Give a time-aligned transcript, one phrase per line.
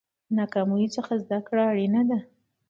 [0.03, 0.03] د
[0.37, 2.19] ناکامیو څخه زده کړه اړینه ده.